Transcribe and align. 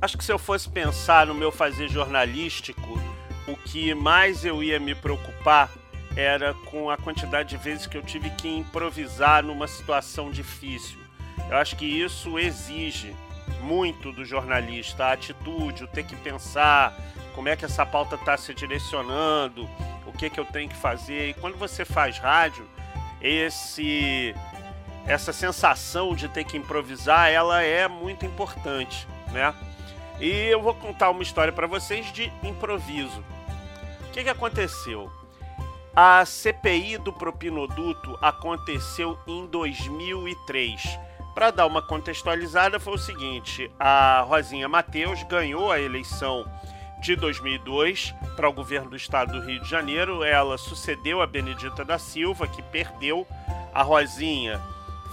Acho 0.00 0.18
que 0.18 0.24
se 0.24 0.32
eu 0.32 0.38
fosse 0.38 0.68
pensar 0.68 1.26
no 1.26 1.34
meu 1.34 1.50
fazer 1.50 1.88
jornalístico, 1.88 3.00
o 3.48 3.56
que 3.56 3.94
mais 3.94 4.44
eu 4.44 4.62
ia 4.62 4.78
me 4.78 4.94
preocupar 4.94 5.70
era 6.14 6.52
com 6.52 6.90
a 6.90 6.96
quantidade 6.96 7.50
de 7.50 7.56
vezes 7.56 7.86
que 7.86 7.96
eu 7.96 8.02
tive 8.02 8.30
que 8.30 8.48
improvisar 8.48 9.42
numa 9.42 9.66
situação 9.66 10.30
difícil. 10.30 10.98
Eu 11.48 11.56
acho 11.56 11.76
que 11.76 11.84
isso 11.84 12.38
exige 12.38 13.14
muito 13.60 14.12
do 14.12 14.24
jornalista, 14.24 15.06
a 15.06 15.12
atitude, 15.12 15.84
o 15.84 15.88
ter 15.88 16.04
que 16.04 16.16
pensar, 16.16 16.94
como 17.34 17.48
é 17.48 17.56
que 17.56 17.64
essa 17.64 17.84
pauta 17.86 18.16
está 18.16 18.36
se 18.36 18.52
direcionando, 18.52 19.68
o 20.06 20.12
que, 20.12 20.28
que 20.28 20.38
eu 20.38 20.44
tenho 20.44 20.68
que 20.68 20.76
fazer. 20.76 21.30
E 21.30 21.34
quando 21.34 21.56
você 21.56 21.84
faz 21.84 22.18
rádio, 22.18 22.66
esse 23.20 24.34
essa 25.06 25.32
sensação 25.32 26.14
de 26.14 26.28
ter 26.28 26.44
que 26.44 26.56
improvisar, 26.56 27.30
ela 27.30 27.62
é 27.62 27.86
muito 27.86 28.26
importante, 28.26 29.06
né? 29.30 29.54
E 30.20 30.30
eu 30.30 30.62
vou 30.62 30.74
contar 30.74 31.10
uma 31.10 31.22
história 31.22 31.52
para 31.52 31.66
vocês 31.66 32.10
de 32.12 32.32
improviso. 32.42 33.22
O 34.08 34.12
que, 34.12 34.22
que 34.22 34.30
aconteceu? 34.30 35.10
A 35.94 36.24
CPI 36.24 36.98
do 36.98 37.12
propinoduto 37.12 38.18
aconteceu 38.20 39.18
em 39.26 39.46
2003. 39.46 40.98
Para 41.34 41.50
dar 41.50 41.66
uma 41.66 41.82
contextualizada, 41.82 42.80
foi 42.80 42.94
o 42.94 42.98
seguinte: 42.98 43.70
a 43.78 44.22
Rosinha 44.26 44.68
Mateus 44.68 45.22
ganhou 45.24 45.70
a 45.70 45.80
eleição 45.80 46.50
de 47.00 47.14
2002 47.14 48.14
para 48.34 48.48
o 48.48 48.52
governo 48.52 48.90
do 48.90 48.96
estado 48.96 49.32
do 49.32 49.46
Rio 49.46 49.60
de 49.60 49.68
Janeiro. 49.68 50.24
Ela 50.24 50.56
sucedeu 50.56 51.20
a 51.20 51.26
Benedita 51.26 51.84
da 51.84 51.98
Silva, 51.98 52.46
que 52.46 52.62
perdeu. 52.62 53.26
A 53.74 53.82
Rosinha 53.82 54.60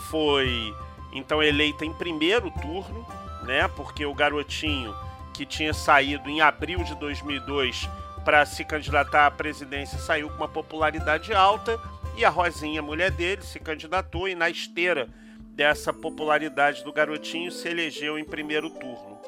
foi 0.09 0.73
então 1.13 1.43
eleita 1.43 1.85
em 1.85 1.93
primeiro 1.93 2.49
turno, 2.51 3.05
né? 3.43 3.67
Porque 3.67 4.05
o 4.05 4.13
garotinho 4.13 4.95
que 5.33 5.45
tinha 5.45 5.73
saído 5.73 6.29
em 6.29 6.41
abril 6.41 6.83
de 6.83 6.95
2002 6.95 7.89
para 8.23 8.45
se 8.45 8.63
candidatar 8.63 9.25
à 9.25 9.31
presidência 9.31 9.97
saiu 9.97 10.29
com 10.29 10.37
uma 10.37 10.47
popularidade 10.47 11.33
alta 11.33 11.79
e 12.15 12.23
a 12.23 12.29
Rosinha, 12.29 12.81
mulher 12.81 13.11
dele, 13.11 13.41
se 13.41 13.59
candidatou 13.59 14.27
e 14.27 14.35
na 14.35 14.49
esteira 14.49 15.09
dessa 15.55 15.91
popularidade 15.91 16.83
do 16.83 16.93
garotinho 16.93 17.51
se 17.51 17.67
elegeu 17.67 18.17
em 18.17 18.23
primeiro 18.23 18.69
turno. 18.69 19.19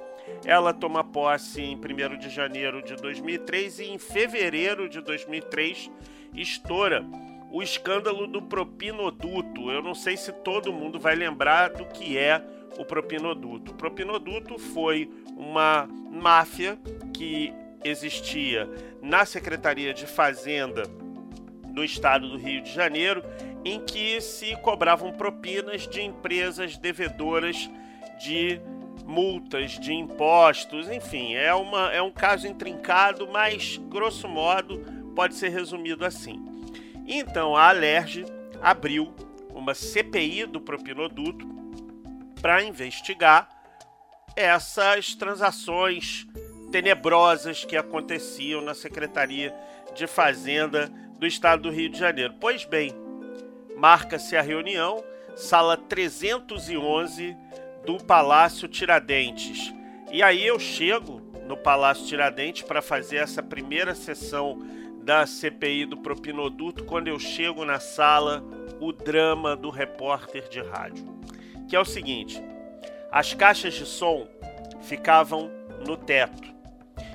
Ela 0.43 0.73
toma 0.73 1.03
posse 1.03 1.61
em 1.61 1.75
1 1.75 2.17
de 2.17 2.29
janeiro 2.29 2.81
de 2.83 2.95
2003 2.95 3.79
e 3.79 3.85
em 3.85 3.97
fevereiro 3.97 4.87
de 4.87 5.01
2003 5.01 5.89
estoura 6.33 7.03
o 7.51 7.63
escândalo 7.63 8.27
do 8.27 8.41
propinoduto. 8.41 9.71
Eu 9.71 9.81
não 9.81 9.95
sei 9.95 10.17
se 10.17 10.31
todo 10.31 10.73
mundo 10.73 10.99
vai 10.99 11.15
lembrar 11.15 11.69
do 11.69 11.85
que 11.85 12.17
é 12.17 12.43
o 12.77 12.85
propinoduto. 12.85 13.71
O 13.71 13.75
propinoduto 13.75 14.57
foi 14.57 15.09
uma 15.35 15.87
máfia 16.11 16.77
que 17.13 17.53
existia 17.83 18.69
na 19.01 19.25
Secretaria 19.25 19.93
de 19.93 20.07
Fazenda 20.07 20.83
do 21.73 21.83
estado 21.83 22.29
do 22.29 22.37
Rio 22.37 22.61
de 22.61 22.71
Janeiro 22.71 23.23
em 23.63 23.79
que 23.79 24.19
se 24.21 24.55
cobravam 24.57 25.11
propinas 25.11 25.87
de 25.87 26.01
empresas 26.01 26.77
devedoras 26.77 27.69
de 28.19 28.61
multas, 29.05 29.79
de 29.79 29.93
impostos, 29.93 30.89
enfim, 30.89 31.35
é, 31.35 31.53
uma, 31.53 31.91
é 31.91 32.01
um 32.01 32.11
caso 32.11 32.47
intrincado, 32.47 33.27
mas 33.27 33.77
grosso 33.89 34.27
modo 34.27 34.79
pode 35.15 35.35
ser 35.35 35.49
resumido 35.49 36.05
assim. 36.05 36.43
Então 37.05 37.55
a 37.55 37.69
Alerj 37.69 38.25
abriu 38.61 39.13
uma 39.53 39.73
CPI 39.73 40.45
do 40.45 40.59
propinoduto 40.59 41.45
para 42.41 42.63
investigar 42.63 43.49
essas 44.35 45.15
transações 45.15 46.27
tenebrosas 46.71 47.63
que 47.63 47.77
aconteciam 47.77 48.61
na 48.61 48.73
Secretaria 48.73 49.55
de 49.93 50.07
Fazenda 50.07 50.91
do 51.17 51.25
Estado 51.25 51.63
do 51.63 51.71
Rio 51.71 51.89
de 51.89 51.97
Janeiro. 51.97 52.33
Pois 52.39 52.65
bem, 52.65 52.93
marca-se 53.77 54.35
a 54.35 54.41
reunião, 54.41 55.03
sala 55.35 55.77
311 55.77 57.35
do 57.85 57.97
Palácio 57.97 58.67
Tiradentes. 58.67 59.73
E 60.11 60.21
aí 60.21 60.45
eu 60.45 60.59
chego 60.59 61.21
no 61.47 61.55
Palácio 61.55 62.05
Tiradentes 62.05 62.63
para 62.63 62.81
fazer 62.81 63.17
essa 63.17 63.41
primeira 63.41 63.95
sessão 63.95 64.59
da 65.01 65.25
CPI 65.25 65.85
do 65.85 65.97
Propinoduto. 65.97 66.83
Quando 66.83 67.07
eu 67.07 67.19
chego 67.19 67.63
na 67.63 67.79
sala, 67.79 68.43
o 68.79 68.91
drama 68.91 69.55
do 69.55 69.69
repórter 69.69 70.49
de 70.49 70.59
rádio, 70.61 71.05
que 71.67 71.75
é 71.75 71.79
o 71.79 71.85
seguinte: 71.85 72.41
as 73.11 73.33
caixas 73.33 73.73
de 73.73 73.85
som 73.85 74.27
ficavam 74.81 75.49
no 75.85 75.97
teto 75.97 76.53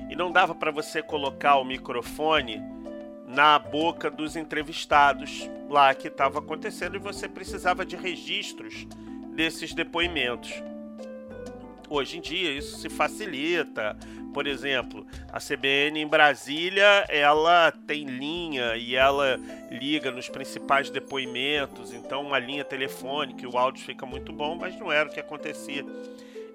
e 0.08 0.16
não 0.16 0.32
dava 0.32 0.54
para 0.54 0.70
você 0.70 1.02
colocar 1.02 1.56
o 1.56 1.64
microfone 1.64 2.60
na 3.26 3.58
boca 3.58 4.10
dos 4.10 4.34
entrevistados 4.34 5.48
lá 5.68 5.94
que 5.94 6.08
estava 6.08 6.40
acontecendo 6.40 6.96
e 6.96 6.98
você 6.98 7.28
precisava 7.28 7.86
de 7.86 7.94
registros 7.94 8.86
desses 9.34 9.72
depoimentos. 9.72 10.62
Hoje 11.88 12.18
em 12.18 12.20
dia 12.20 12.50
isso 12.50 12.76
se 12.78 12.88
facilita. 12.88 13.96
Por 14.32 14.46
exemplo, 14.46 15.06
a 15.32 15.38
CBN 15.38 16.00
em 16.00 16.06
Brasília, 16.06 17.04
ela 17.08 17.72
tem 17.86 18.04
linha 18.04 18.76
e 18.76 18.94
ela 18.94 19.38
liga 19.70 20.10
nos 20.10 20.28
principais 20.28 20.90
depoimentos, 20.90 21.92
então 21.92 22.22
uma 22.22 22.38
linha 22.38 22.64
telefônica, 22.64 23.48
o 23.48 23.58
áudio 23.58 23.84
fica 23.84 24.06
muito 24.06 24.32
bom, 24.32 24.56
mas 24.56 24.78
não 24.78 24.92
era 24.92 25.08
o 25.08 25.12
que 25.12 25.20
acontecia 25.20 25.84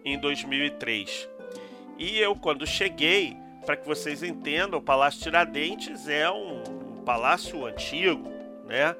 em 0.03 0.17
2003. 0.17 1.29
E 1.97 2.17
eu 2.17 2.35
quando 2.35 2.65
cheguei, 2.65 3.37
para 3.65 3.75
que 3.75 3.87
vocês 3.87 4.23
entendam, 4.23 4.79
o 4.79 4.81
Palácio 4.81 5.21
Tiradentes 5.21 6.07
é 6.07 6.29
um, 6.29 6.85
palácio 7.05 7.65
antigo, 7.65 8.27
né? 8.65 8.95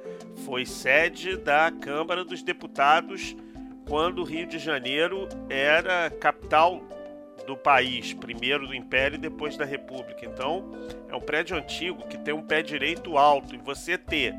Foi 0.46 0.66
sede 0.66 1.36
da 1.36 1.72
Câmara 1.72 2.24
dos 2.24 2.44
Deputados 2.44 3.36
quando 3.88 4.20
o 4.20 4.24
Rio 4.24 4.46
de 4.46 4.60
Janeiro 4.60 5.28
era 5.50 6.10
capital 6.10 6.82
do 7.46 7.56
país, 7.56 8.14
primeiro 8.14 8.68
do 8.68 8.74
Império 8.74 9.16
e 9.16 9.20
depois 9.20 9.56
da 9.58 9.66
República. 9.66 10.26
Então, 10.26 10.72
é 11.10 11.16
um 11.16 11.22
prédio 11.22 11.56
antigo 11.58 12.08
que 12.08 12.18
tem 12.18 12.34
um 12.34 12.42
pé 12.42 12.62
direito 12.62 13.18
alto 13.18 13.56
e 13.56 13.58
você 13.58 13.98
ter 13.98 14.34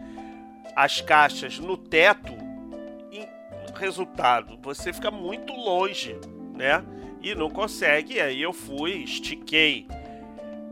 as 0.74 1.00
caixas 1.00 1.58
no 1.58 1.76
teto, 1.76 2.46
resultado, 3.76 4.58
você 4.60 4.92
fica 4.92 5.10
muito 5.10 5.52
longe, 5.52 6.18
né? 6.54 6.84
E 7.22 7.34
não 7.34 7.50
consegue. 7.50 8.20
Aí 8.20 8.42
eu 8.42 8.52
fui, 8.52 8.92
estiquei 9.02 9.86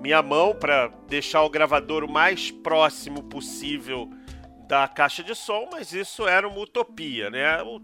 minha 0.01 0.23
mão 0.23 0.55
para 0.55 0.91
deixar 1.09 1.43
o 1.43 1.51
gravador 1.51 2.05
o 2.05 2.11
mais 2.11 2.51
próximo 2.51 3.23
possível 3.23 4.11
da 4.67 4.89
caixa 4.89 5.23
de 5.23 5.35
som, 5.35 5.69
mas 5.71 5.93
isso 5.93 6.27
era 6.27 6.49
uma 6.49 6.59
utopia, 6.59 7.31
né? 7.31 7.63
O 7.63 7.81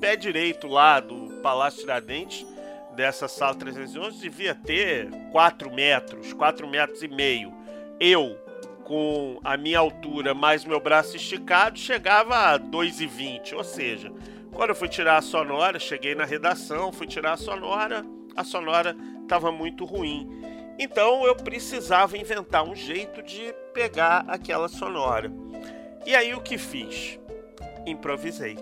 pé 0.00 0.16
direito 0.16 0.66
lá 0.66 1.00
do 1.00 1.40
Palácio 1.42 1.80
Tiradentes, 1.80 2.46
dessa 2.94 3.28
sala 3.28 3.54
311, 3.54 4.20
devia 4.20 4.54
ter 4.54 5.10
4 5.30 5.72
metros, 5.72 6.32
4 6.32 6.66
metros 6.68 7.02
e 7.02 7.08
meio. 7.08 7.52
Eu, 7.98 8.38
com 8.84 9.40
a 9.44 9.56
minha 9.56 9.78
altura 9.78 10.34
mais 10.34 10.64
meu 10.64 10.80
braço 10.80 11.16
esticado, 11.16 11.78
chegava 11.78 12.36
a 12.36 12.58
2,20, 12.58 13.54
ou 13.54 13.64
seja, 13.64 14.12
quando 14.52 14.70
eu 14.70 14.76
fui 14.76 14.88
tirar 14.88 15.16
a 15.16 15.22
sonora, 15.22 15.78
cheguei 15.78 16.14
na 16.14 16.24
redação, 16.24 16.92
fui 16.92 17.06
tirar 17.06 17.32
a 17.32 17.36
sonora, 17.36 18.04
a 18.36 18.44
sonora 18.44 18.94
estava 19.22 19.50
muito 19.50 19.84
ruim. 19.84 20.28
Então 20.78 21.24
eu 21.24 21.34
precisava 21.36 22.18
inventar 22.18 22.64
um 22.64 22.74
jeito 22.74 23.22
de 23.22 23.54
pegar 23.72 24.24
aquela 24.28 24.68
sonora. 24.68 25.30
E 26.04 26.14
aí 26.14 26.34
o 26.34 26.40
que 26.40 26.58
fiz? 26.58 27.18
Improvisei. 27.86 28.58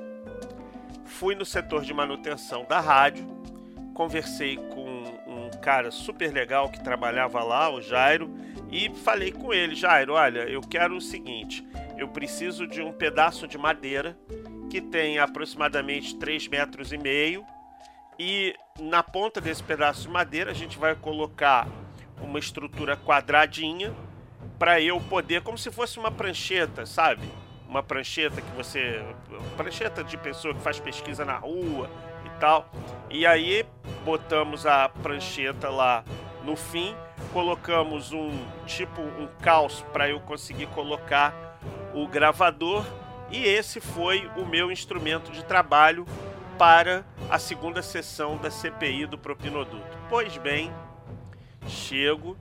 Fui 1.04 1.34
no 1.34 1.44
setor 1.44 1.82
de 1.82 1.92
manutenção 1.92 2.64
da 2.68 2.78
rádio, 2.78 3.26
conversei 3.95 4.56
com 4.56 5.03
um 5.27 5.51
cara 5.60 5.91
super 5.91 6.33
legal 6.33 6.69
que 6.69 6.83
trabalhava 6.83 7.42
lá, 7.42 7.71
o 7.71 7.81
Jairo, 7.81 8.34
e 8.71 8.91
falei 8.91 9.33
com 9.33 9.53
ele, 9.53 9.75
Jairo, 9.75 10.15
olha, 10.15 10.41
eu 10.41 10.60
quero 10.60 10.97
o 10.97 11.01
seguinte, 11.01 11.66
eu 11.98 12.09
preciso 12.09 12.66
de 12.66 12.81
um 12.81 12.92
pedaço 12.92 13.47
de 13.47 13.59
madeira 13.59 14.16
que 14.71 14.81
tem 14.81 15.19
aproximadamente 15.19 16.16
3 16.16 16.48
metros 16.48 16.92
e 16.92 16.98
meio 16.98 17.45
e 18.19 18.54
na 18.78 19.03
ponta 19.03 19.41
desse 19.41 19.63
pedaço 19.63 20.03
de 20.03 20.09
madeira 20.09 20.51
a 20.51 20.54
gente 20.54 20.78
vai 20.78 20.95
colocar 20.95 21.66
uma 22.21 22.39
estrutura 22.39 22.97
quadradinha 22.97 23.93
para 24.59 24.81
eu 24.81 25.01
poder, 25.01 25.43
como 25.43 25.57
se 25.57 25.71
fosse 25.71 25.98
uma 25.98 26.10
prancheta, 26.10 26.84
sabe? 26.84 27.22
Uma 27.66 27.83
prancheta 27.83 28.43
que 28.43 28.51
você. 28.51 29.03
Prancheta 29.57 30.04
de 30.04 30.19
pessoa 30.19 30.54
que 30.54 30.60
faz 30.60 30.78
pesquisa 30.78 31.25
na 31.25 31.39
rua 31.39 31.89
tal. 32.41 32.69
E 33.10 33.27
aí 33.27 33.65
botamos 34.04 34.66
a 34.66 34.89
prancheta 34.89 35.69
lá 35.69 36.03
no 36.42 36.57
fim, 36.57 36.97
colocamos 37.33 38.13
um 38.13 38.31
tipo 38.66 39.03
um 39.03 39.28
caos 39.42 39.84
para 39.92 40.09
eu 40.09 40.19
conseguir 40.21 40.66
colocar 40.69 41.59
o 41.95 42.09
gravador 42.09 42.84
e 43.31 43.45
esse 43.45 43.81
foi 43.81 44.28
o 44.37 44.45
meu 44.45 44.72
instrumento 44.72 45.31
de 45.31 45.45
trabalho 45.45 46.07
para 46.59 47.04
a 47.31 47.39
segunda 47.39 47.83
sessão 47.83 48.37
da 48.37 48.51
CPI 48.51 49.07
do 49.07 49.16
propinoduto. 49.16 49.98
Pois 50.09 50.36
bem, 50.39 50.72
chego 51.69 52.36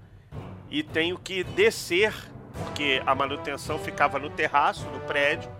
e 0.69 0.81
tenho 0.83 1.17
que 1.17 1.43
descer, 1.43 2.13
porque 2.53 3.01
a 3.05 3.13
manutenção 3.13 3.77
ficava 3.77 4.17
no 4.17 4.29
terraço 4.29 4.85
do 4.89 4.99
prédio. 5.01 5.51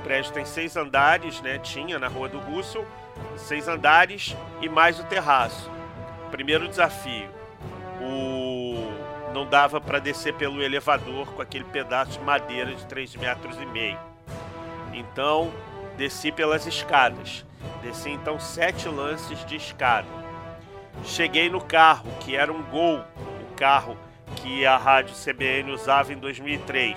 O 0.00 0.02
prédio 0.02 0.32
tem 0.32 0.44
seis 0.44 0.76
andares, 0.76 1.40
né? 1.40 1.58
Tinha 1.58 1.98
na 1.98 2.08
rua 2.08 2.28
do 2.28 2.38
Russell, 2.38 2.86
seis 3.36 3.68
andares 3.68 4.36
e 4.60 4.68
mais 4.68 4.98
o 4.98 5.04
terraço. 5.04 5.70
Primeiro 6.30 6.68
desafio, 6.68 7.28
o 8.00 8.54
não 9.34 9.44
dava 9.44 9.80
para 9.80 9.98
descer 9.98 10.32
pelo 10.34 10.62
elevador 10.62 11.26
com 11.32 11.42
aquele 11.42 11.64
pedaço 11.64 12.12
de 12.12 12.20
madeira 12.20 12.72
de 12.72 12.86
3 12.86 13.16
metros 13.16 13.56
e 13.60 13.66
meio. 13.66 13.98
Então, 14.92 15.52
desci 15.96 16.30
pelas 16.30 16.66
escadas. 16.66 17.44
Desci 17.82 18.10
então 18.10 18.38
sete 18.38 18.88
lances 18.88 19.44
de 19.44 19.56
escada. 19.56 20.06
Cheguei 21.04 21.50
no 21.50 21.60
carro, 21.60 22.06
que 22.20 22.36
era 22.36 22.52
um 22.52 22.62
Gol, 22.62 23.00
o 23.00 23.54
carro 23.56 23.98
que 24.36 24.64
a 24.64 24.76
rádio 24.76 25.14
CBN 25.16 25.72
usava 25.72 26.12
em 26.12 26.16
2003. 26.16 26.96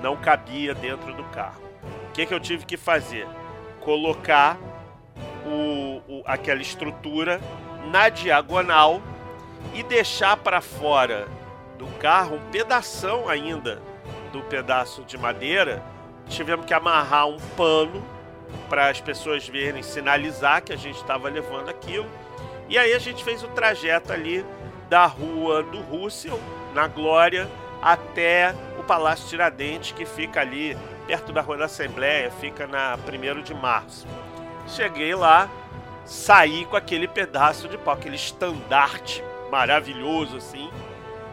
Não 0.00 0.16
cabia 0.16 0.74
dentro 0.74 1.12
do 1.14 1.24
carro. 1.24 1.62
O 2.08 2.12
que, 2.12 2.26
que 2.26 2.32
eu 2.32 2.40
tive 2.40 2.64
que 2.64 2.76
fazer? 2.76 3.26
Colocar 3.80 4.56
o, 5.46 6.02
o, 6.08 6.22
aquela 6.24 6.62
estrutura 6.62 7.40
na 7.90 8.08
diagonal 8.08 9.02
e 9.74 9.82
deixar 9.82 10.36
para 10.36 10.60
fora 10.60 11.26
do 11.78 11.86
carro 11.98 12.36
um 12.36 12.50
pedaço 12.50 13.28
ainda 13.28 13.80
do 14.32 14.42
pedaço 14.42 15.02
de 15.04 15.16
madeira. 15.16 15.82
Tivemos 16.28 16.66
que 16.66 16.74
amarrar 16.74 17.28
um 17.28 17.38
pano 17.56 18.02
para 18.68 18.88
as 18.88 19.00
pessoas 19.00 19.46
verem, 19.46 19.82
sinalizar 19.82 20.62
que 20.62 20.72
a 20.72 20.76
gente 20.76 20.96
estava 20.96 21.28
levando 21.28 21.68
aquilo. 21.68 22.06
E 22.68 22.78
aí 22.78 22.94
a 22.94 22.98
gente 22.98 23.22
fez 23.22 23.42
o 23.42 23.48
trajeto 23.48 24.12
ali 24.12 24.44
da 24.88 25.06
rua 25.06 25.62
do 25.62 25.80
Russell, 25.80 26.40
na 26.74 26.86
Glória, 26.86 27.48
até 27.82 28.54
o 28.78 28.82
Palácio 28.82 29.28
Tiradentes, 29.28 29.92
que 29.92 30.06
fica 30.06 30.40
ali 30.40 30.76
perto 31.06 31.32
da 31.32 31.40
Rua 31.40 31.58
da 31.58 31.64
Assembleia, 31.66 32.30
fica 32.30 32.66
na 32.66 32.96
1 32.96 33.42
de 33.42 33.54
março. 33.54 34.06
Cheguei 34.66 35.14
lá, 35.14 35.48
saí 36.04 36.64
com 36.64 36.76
aquele 36.76 37.06
pedaço 37.06 37.68
de 37.68 37.78
pau, 37.78 37.94
aquele 37.94 38.16
estandarte 38.16 39.22
maravilhoso 39.50 40.38
assim, 40.38 40.70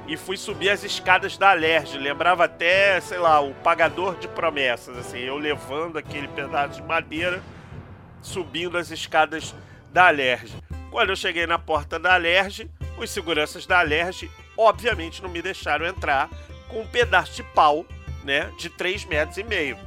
e 0.07 0.17
fui 0.17 0.37
subir 0.37 0.69
as 0.69 0.83
escadas 0.83 1.37
da 1.37 1.51
Alerj. 1.51 1.97
Lembrava 1.97 2.45
até, 2.45 2.99
sei 3.01 3.17
lá, 3.17 3.39
o 3.39 3.53
pagador 3.55 4.15
de 4.17 4.27
promessas, 4.27 4.97
assim, 4.97 5.19
eu 5.19 5.37
levando 5.37 5.97
aquele 5.97 6.27
pedaço 6.27 6.81
de 6.81 6.87
madeira, 6.87 7.41
subindo 8.21 8.77
as 8.77 8.91
escadas 8.91 9.55
da 9.91 10.07
Alerj. 10.07 10.53
Quando 10.91 11.09
eu 11.09 11.15
cheguei 11.15 11.47
na 11.47 11.57
porta 11.57 11.97
da 11.97 12.13
Alerj, 12.13 12.69
os 12.97 13.09
seguranças 13.09 13.65
da 13.65 13.79
Alerj, 13.79 14.29
obviamente, 14.57 15.23
não 15.23 15.29
me 15.29 15.41
deixaram 15.41 15.85
entrar 15.85 16.29
com 16.67 16.81
um 16.81 16.87
pedaço 16.87 17.33
de 17.33 17.43
pau, 17.43 17.85
né, 18.23 18.51
de 18.57 18.69
3 18.69 19.05
metros 19.05 19.37
e 19.37 19.43
meio. 19.43 19.77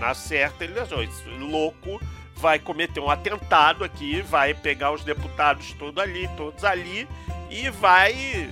Na 0.00 0.14
certa, 0.14 0.64
ele 0.64 0.80
achou, 0.80 1.02
esse 1.02 1.28
louco 1.38 2.00
vai 2.36 2.58
cometer 2.58 3.00
um 3.00 3.10
atentado 3.10 3.84
aqui, 3.84 4.20
vai 4.22 4.54
pegar 4.54 4.92
os 4.92 5.04
deputados 5.04 5.72
todos 5.72 6.02
ali, 6.02 6.28
todos 6.36 6.64
ali, 6.64 7.08
e 7.50 7.70
vai 7.70 8.50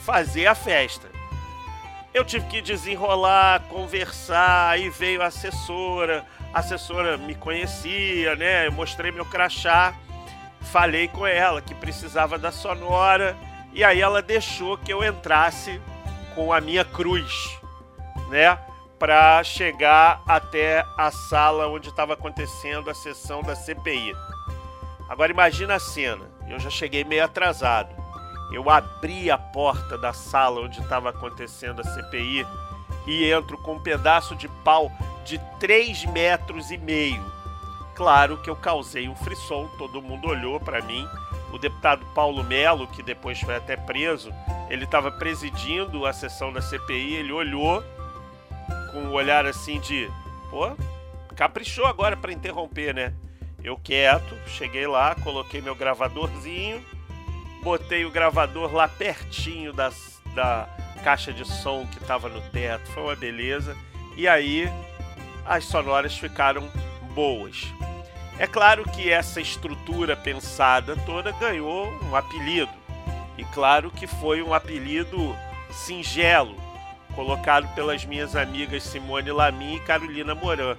fazer 0.00 0.46
a 0.46 0.54
festa. 0.54 1.08
Eu 2.12 2.24
tive 2.24 2.46
que 2.46 2.60
desenrolar, 2.60 3.60
conversar, 3.68 4.70
aí 4.70 4.90
veio 4.90 5.22
a 5.22 5.26
assessora, 5.26 6.26
a 6.52 6.58
assessora 6.58 7.16
me 7.16 7.34
conhecia, 7.34 8.36
né? 8.36 8.66
Eu 8.66 8.72
mostrei 8.72 9.10
meu 9.10 9.24
crachá, 9.24 9.94
falei 10.60 11.08
com 11.08 11.26
ela 11.26 11.62
que 11.62 11.74
precisava 11.74 12.38
da 12.38 12.52
sonora, 12.52 13.34
e 13.72 13.82
aí 13.82 14.00
ela 14.00 14.20
deixou 14.20 14.76
que 14.76 14.92
eu 14.92 15.02
entrasse 15.02 15.80
com 16.34 16.52
a 16.52 16.60
minha 16.60 16.84
cruz, 16.84 17.58
né? 18.28 18.58
Para 19.02 19.42
chegar 19.42 20.22
até 20.28 20.86
a 20.96 21.10
sala 21.10 21.66
onde 21.66 21.88
estava 21.88 22.12
acontecendo 22.12 22.88
a 22.88 22.94
sessão 22.94 23.42
da 23.42 23.56
CPI. 23.56 24.14
Agora 25.08 25.32
imagina 25.32 25.74
a 25.74 25.80
cena. 25.80 26.24
Eu 26.48 26.60
já 26.60 26.70
cheguei 26.70 27.02
meio 27.02 27.24
atrasado. 27.24 27.92
Eu 28.52 28.70
abri 28.70 29.28
a 29.28 29.36
porta 29.36 29.98
da 29.98 30.12
sala 30.12 30.60
onde 30.60 30.80
estava 30.80 31.10
acontecendo 31.10 31.80
a 31.80 31.84
CPI 31.84 32.46
e 33.04 33.24
entro 33.28 33.58
com 33.58 33.72
um 33.72 33.82
pedaço 33.82 34.36
de 34.36 34.46
pau 34.62 34.88
de 35.24 35.36
3 35.58 36.04
metros 36.04 36.70
e 36.70 36.78
meio. 36.78 37.24
Claro 37.96 38.40
que 38.40 38.48
eu 38.48 38.54
causei 38.54 39.08
um 39.08 39.16
frisson, 39.16 39.68
todo 39.78 40.00
mundo 40.00 40.28
olhou 40.28 40.60
para 40.60 40.80
mim. 40.80 41.04
O 41.52 41.58
deputado 41.58 42.06
Paulo 42.14 42.44
Melo, 42.44 42.86
que 42.86 43.02
depois 43.02 43.40
foi 43.40 43.56
até 43.56 43.76
preso, 43.76 44.32
ele 44.70 44.84
estava 44.84 45.10
presidindo 45.10 46.06
a 46.06 46.12
sessão 46.12 46.52
da 46.52 46.62
CPI, 46.62 47.16
ele 47.16 47.32
olhou 47.32 47.82
com 48.92 49.00
um 49.00 49.12
olhar 49.12 49.46
assim 49.46 49.80
de, 49.80 50.08
pô, 50.50 50.70
caprichou 51.34 51.86
agora 51.86 52.16
para 52.16 52.32
interromper, 52.32 52.94
né? 52.94 53.14
Eu 53.64 53.76
quieto, 53.76 54.36
cheguei 54.46 54.86
lá, 54.86 55.14
coloquei 55.14 55.60
meu 55.60 55.74
gravadorzinho, 55.74 56.84
botei 57.62 58.04
o 58.04 58.10
gravador 58.10 58.72
lá 58.74 58.88
pertinho 58.88 59.72
das, 59.72 60.20
da 60.34 60.68
caixa 61.02 61.32
de 61.32 61.44
som 61.44 61.86
que 61.86 61.98
estava 61.98 62.28
no 62.28 62.40
teto, 62.50 62.90
foi 62.90 63.02
uma 63.02 63.16
beleza. 63.16 63.76
E 64.16 64.28
aí 64.28 64.68
as 65.44 65.64
sonoras 65.64 66.16
ficaram 66.16 66.68
boas. 67.14 67.66
É 68.38 68.46
claro 68.46 68.84
que 68.84 69.10
essa 69.10 69.40
estrutura 69.40 70.16
pensada 70.16 70.96
toda 71.06 71.32
ganhou 71.32 71.86
um 72.04 72.16
apelido. 72.16 72.72
E 73.38 73.44
claro 73.46 73.90
que 73.90 74.06
foi 74.06 74.42
um 74.42 74.52
apelido 74.52 75.36
singelo, 75.70 76.56
colocado 77.14 77.72
pelas 77.74 78.04
minhas 78.04 78.34
amigas 78.36 78.82
Simone 78.82 79.30
Lamy 79.30 79.76
e 79.76 79.80
Carolina 79.80 80.34
Moran. 80.34 80.76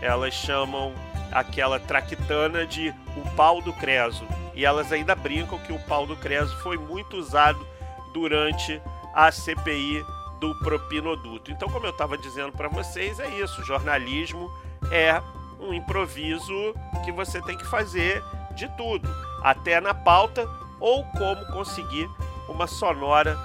Elas 0.00 0.34
chamam 0.34 0.92
aquela 1.30 1.78
traquitana 1.80 2.66
de 2.66 2.90
o 3.16 3.30
pau 3.36 3.60
do 3.62 3.72
Creso 3.72 4.26
e 4.54 4.64
elas 4.64 4.92
ainda 4.92 5.14
brincam 5.14 5.58
que 5.58 5.72
o 5.72 5.78
pau 5.80 6.06
do 6.06 6.16
Creso 6.16 6.56
foi 6.58 6.76
muito 6.76 7.16
usado 7.16 7.66
durante 8.12 8.80
a 9.14 9.30
CPI 9.30 10.04
do 10.40 10.54
propinoduto. 10.58 11.50
Então, 11.50 11.68
como 11.68 11.86
eu 11.86 11.90
estava 11.90 12.18
dizendo 12.18 12.52
para 12.52 12.68
vocês, 12.68 13.18
é 13.20 13.28
isso. 13.38 13.64
Jornalismo 13.64 14.50
é 14.90 15.22
um 15.60 15.72
improviso 15.72 16.74
que 17.04 17.12
você 17.12 17.40
tem 17.42 17.56
que 17.56 17.64
fazer 17.66 18.22
de 18.54 18.68
tudo, 18.76 19.08
até 19.42 19.80
na 19.80 19.94
pauta 19.94 20.46
ou 20.80 21.04
como 21.04 21.46
conseguir 21.52 22.08
uma 22.48 22.66
sonora 22.66 23.38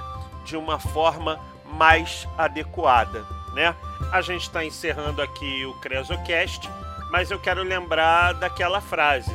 de 0.43 0.57
uma 0.57 0.79
forma 0.79 1.39
mais 1.73 2.27
adequada, 2.37 3.25
né? 3.53 3.75
A 4.11 4.21
gente 4.21 4.43
está 4.43 4.63
encerrando 4.63 5.21
aqui 5.21 5.65
o 5.65 5.73
CresoCast, 5.79 6.69
mas 7.11 7.31
eu 7.31 7.39
quero 7.39 7.63
lembrar 7.63 8.33
daquela 8.33 8.81
frase 8.81 9.31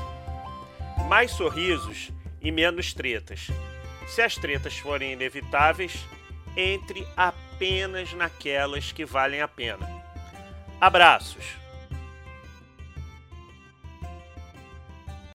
mais 1.09 1.31
sorrisos 1.33 2.11
e 2.41 2.51
menos 2.51 2.93
tretas. 2.95 3.49
Se 4.07 4.23
as 4.23 4.35
tretas 4.35 4.79
forem 4.79 5.13
inevitáveis, 5.13 6.07
entre 6.57 7.07
apenas 7.17 8.13
naquelas 8.13 8.93
que 8.93 9.05
valem 9.05 9.41
a 9.41 9.49
pena. 9.49 9.89
Abraços! 10.81 11.62